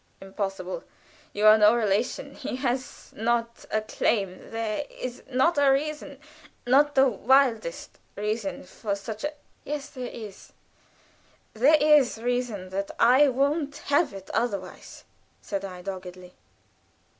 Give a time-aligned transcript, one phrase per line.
[0.19, 0.83] "Impossible!
[1.31, 6.17] You are no relation he has not a claim there is not a reason
[6.65, 9.33] not the wildest reason for such a"
[9.63, 10.53] "Yes, there is;
[11.53, 15.03] there is the reason that I won't have it otherwise,"
[15.39, 16.33] said I, doggedly.